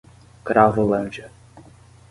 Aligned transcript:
Cravolândia 0.43 1.29